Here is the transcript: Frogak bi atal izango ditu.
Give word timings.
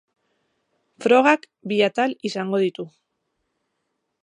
Frogak 1.05 1.45
bi 1.73 1.79
atal 1.89 2.17
izango 2.31 2.63
ditu. 2.67 2.89